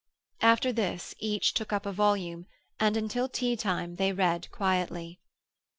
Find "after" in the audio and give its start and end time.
0.41-0.73